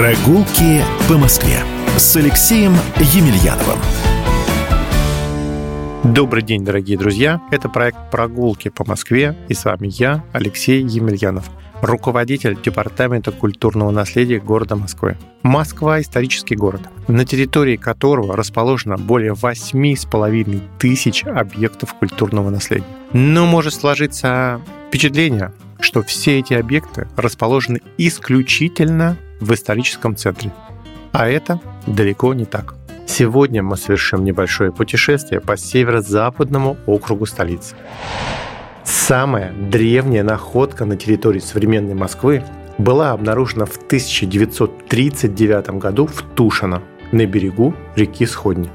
Прогулки 0.00 0.80
по 1.10 1.18
Москве 1.18 1.58
с 1.98 2.16
Алексеем 2.16 2.72
Емельяновым. 3.12 3.78
Добрый 6.14 6.42
день, 6.42 6.64
дорогие 6.64 6.96
друзья. 6.96 7.42
Это 7.50 7.68
проект 7.68 8.10
«Прогулки 8.10 8.70
по 8.70 8.82
Москве» 8.88 9.36
и 9.50 9.52
с 9.52 9.66
вами 9.66 9.88
я, 9.92 10.24
Алексей 10.32 10.82
Емельянов, 10.82 11.50
руководитель 11.82 12.56
Департамента 12.64 13.30
культурного 13.30 13.90
наследия 13.90 14.40
города 14.40 14.74
Москвы. 14.74 15.18
Москва– 15.42 16.00
исторический 16.00 16.56
город, 16.56 16.80
на 17.06 17.26
территории 17.26 17.76
которого 17.76 18.38
расположено 18.38 18.96
более 18.96 19.34
8,5 19.34 20.62
тысяч 20.78 21.24
объектов 21.26 21.92
культурного 21.92 22.48
наследия. 22.48 22.86
Но 23.12 23.44
может 23.44 23.74
сложиться 23.74 24.62
впечатление, 24.88 25.52
что 25.78 26.02
все 26.02 26.38
эти 26.38 26.54
объекты 26.54 27.06
расположены 27.16 27.82
исключительно 27.98 29.18
в 29.40 29.52
историческом 29.52 30.14
центре. 30.16 30.52
А 31.12 31.28
это 31.28 31.60
далеко 31.86 32.34
не 32.34 32.44
так. 32.44 32.74
Сегодня 33.06 33.62
мы 33.62 33.76
совершим 33.76 34.24
небольшое 34.24 34.70
путешествие 34.70 35.40
по 35.40 35.56
северо-западному 35.56 36.76
округу 36.86 37.26
столицы. 37.26 37.74
Самая 38.84 39.52
древняя 39.52 40.22
находка 40.22 40.84
на 40.84 40.96
территории 40.96 41.40
современной 41.40 41.94
Москвы 41.94 42.44
была 42.78 43.10
обнаружена 43.10 43.66
в 43.66 43.76
1939 43.76 45.70
году 45.70 46.06
в 46.06 46.22
Тушино, 46.34 46.82
на 47.10 47.26
берегу 47.26 47.74
реки 47.96 48.24
Сходни. 48.26 48.70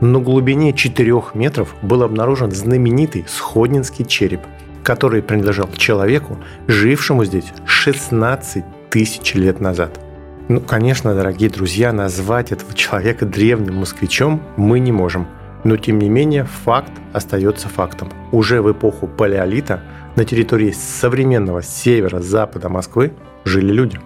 На 0.00 0.18
глубине 0.18 0.72
4 0.72 1.22
метров 1.34 1.72
был 1.82 2.02
обнаружен 2.02 2.50
знаменитый 2.50 3.24
Сходнинский 3.28 4.04
череп, 4.04 4.40
который 4.82 5.22
принадлежал 5.22 5.70
человеку, 5.76 6.38
жившему 6.66 7.24
здесь 7.24 7.52
16 7.66 8.64
тысяч 8.90 9.34
лет 9.34 9.60
назад– 9.60 10.00
ну, 10.48 10.60
конечно, 10.60 11.12
дорогие 11.12 11.50
друзья, 11.50 11.92
назвать 11.92 12.52
этого 12.52 12.72
человека 12.72 13.26
древним 13.26 13.78
москвичом 13.78 14.40
мы 14.56 14.78
не 14.78 14.92
можем. 14.92 15.26
Но, 15.64 15.76
тем 15.76 15.98
не 15.98 16.08
менее, 16.08 16.44
факт 16.44 16.92
остается 17.12 17.68
фактом. 17.68 18.12
Уже 18.30 18.62
в 18.62 18.70
эпоху 18.70 19.08
палеолита 19.08 19.82
на 20.14 20.24
территории 20.24 20.70
современного 20.70 21.62
севера-запада 21.62 22.68
Москвы 22.68 23.12
жили 23.44 23.72
люди. 23.72 23.98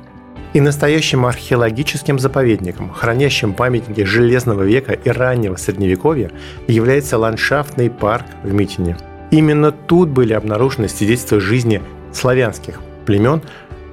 И 0.55 0.63
настоящим 0.63 1.27
археологическим 1.27 2.19
заповедником, 2.19 2.91
хранящим 2.91 3.53
памятники 3.53 4.05
Железного 4.05 4.63
века 4.63 4.95
и 4.95 5.11
раннего 5.11 5.57
Средневековья, 5.57 6.31
является 6.67 7.19
ландшафтный 7.19 7.91
парк 7.91 8.25
в 8.43 8.53
Митине. 8.53 8.97
Именно 9.31 9.73
тут 9.73 10.09
были 10.09 10.33
обнаружены 10.33 10.89
свидетельства 10.89 11.39
жизни 11.39 11.83
славянских 12.13 12.81
племен, 13.05 13.43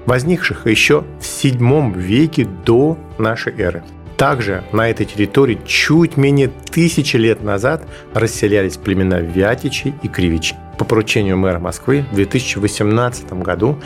возникших 0.08 0.66
еще 0.66 1.02
в 1.20 1.22
VII 1.22 1.94
веке 1.94 2.48
до 2.66 2.98
нашей 3.20 3.54
эры. 3.60 3.84
Также 4.18 4.64
на 4.72 4.90
этой 4.90 5.06
территории 5.06 5.60
чуть 5.68 6.18
менее 6.18 6.50
тысячи 6.72 7.18
лет 7.18 7.44
назад 7.44 7.84
расселялись 8.16 8.78
племена 8.78 9.20
Вятичи 9.20 9.94
и 10.02 10.08
Кривичи. 10.08 10.56
По 10.80 10.86
поручению 10.86 11.38
мэра 11.38 11.60
Москвы 11.60 12.04
в 12.12 12.16
2018 12.16 13.32
году 13.34 13.80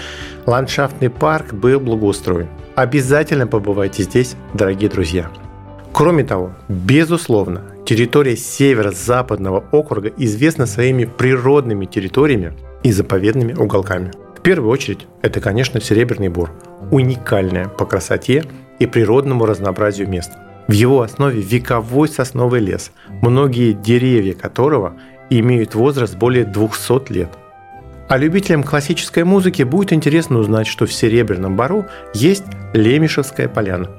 ландшафтный 0.45 1.09
парк 1.09 1.53
был 1.53 1.81
благоустроен. 1.81 2.47
Обязательно 2.75 3.45
побывайте 3.45 4.03
здесь, 4.03 4.35
дорогие 4.53 4.89
друзья. 4.89 5.29
Кроме 5.91 6.23
того, 6.23 6.53
безусловно, 6.69 7.63
территория 7.85 8.37
северо-западного 8.37 9.65
округа 9.71 10.09
известна 10.17 10.65
своими 10.65 11.03
природными 11.03 11.85
территориями 11.85 12.53
и 12.83 12.93
заповедными 12.93 13.53
уголками. 13.53 14.11
В 14.41 14.43
первую 14.43 14.71
очередь, 14.71 15.05
это, 15.21 15.39
конечно, 15.39 15.79
Серебряный 15.79 16.29
Бор, 16.29 16.49
уникальное 16.89 17.67
по 17.67 17.85
красоте 17.85 18.43
и 18.79 18.87
природному 18.87 19.45
разнообразию 19.45 20.09
место. 20.09 20.35
В 20.67 20.71
его 20.71 21.03
основе 21.03 21.39
вековой 21.39 22.07
сосновый 22.07 22.59
лес, 22.59 22.91
многие 23.21 23.73
деревья 23.73 24.33
которого 24.33 24.95
имеют 25.29 25.75
возраст 25.75 26.15
более 26.15 26.43
200 26.43 27.13
лет. 27.13 27.29
А 28.09 28.17
любителям 28.17 28.63
классической 28.63 29.25
музыки 29.25 29.61
будет 29.61 29.93
интересно 29.93 30.39
узнать, 30.39 30.65
что 30.65 30.87
в 30.87 30.91
Серебряном 30.91 31.55
Бару 31.55 31.85
есть 32.15 32.45
Лемешевская 32.73 33.47
поляна. 33.47 33.91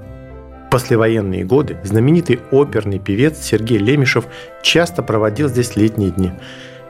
В 0.66 0.70
послевоенные 0.72 1.44
годы 1.44 1.76
знаменитый 1.84 2.41
оперный 2.50 2.98
певец 2.98 3.38
Сергей 3.41 3.78
Лемешев 3.78 4.25
часто 4.64 5.04
проводил 5.04 5.48
здесь 5.48 5.76
летние 5.76 6.10
дни– 6.10 6.32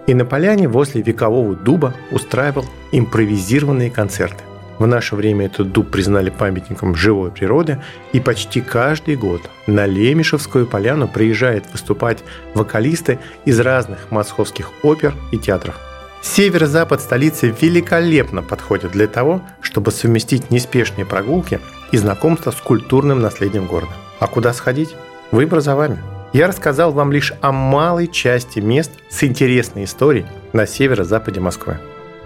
и 0.07 0.15
на 0.15 0.25
поляне 0.25 0.69
возле 0.69 1.03
векового 1.03 1.55
дуба 1.55 1.95
устраивал 2.11 2.67
импровизированные 2.93 3.91
концерты. 3.91 4.43
В 4.79 4.87
наше 4.87 5.15
время 5.15 5.47
этот 5.47 5.71
дуб 5.71 5.91
признали 5.91 6.31
памятником 6.31 6.97
живой 6.97 7.31
природы, 7.31 7.81
и 8.13 8.21
почти 8.21 8.61
каждый 8.61 9.17
год 9.17 9.43
на 9.67 9.87
Лемешевскую 9.87 10.67
поляну 10.67 11.07
приезжают 11.07 11.67
выступать 11.71 12.19
вокалисты 12.55 13.19
из 13.45 13.61
разных 13.61 14.11
московских 14.11 14.71
опер 14.83 15.15
и 15.31 15.39
театров. 15.39 15.79
Северо-запад 16.23 17.01
столицы 17.01 17.55
великолепно 17.61 18.43
подходит 18.43 18.93
для 18.93 19.07
того, 19.07 19.43
чтобы 19.61 19.91
совместить 19.91 20.51
неспешные 20.51 21.05
прогулки 21.05 21.61
и 21.91 21.97
знакомство 21.97 22.51
с 22.51 22.57
культурным 22.57 23.21
наследием 23.21 23.67
города. 23.67 23.93
А 24.21 24.27
куда 24.27 24.53
сходить? 24.53 24.97
Выбор 25.31 25.61
за 25.61 25.77
вами– 25.77 25.99
я 26.33 26.47
рассказал 26.47 26.93
вам 26.93 27.13
лишь 27.13 27.33
о 27.41 27.53
малой 27.53 28.09
части 28.09 28.59
мест 28.59 28.91
с 29.09 29.23
интересной 29.25 29.85
историей 29.85 30.27
на 30.53 30.67
северо-западе 30.67 31.41
Москвы. 31.41 31.79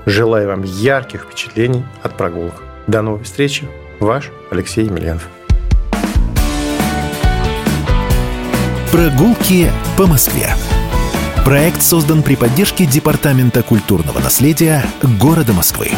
Желаю 0.07 0.49
вам 0.49 0.63
ярких 0.63 1.25
впечатлений 1.25 1.85
от 2.03 2.17
прогулок. 2.17 2.63
До 2.87 3.03
новой 3.03 3.25
встречи. 3.25 3.65
Ваш 3.99 4.31
Алексей 4.51 4.85
Емельянов. 4.85 5.29
Прогулки 8.93 9.71
по 9.99 10.07
Москве. 10.07 10.49
Проект 11.45 11.83
создан 11.83 12.23
при 12.23 12.37
поддержке 12.37 12.87
Департамента 12.87 13.63
культурного 13.63 14.21
наследия 14.21 14.85
города 15.21 15.53
Москвы. 15.53 15.91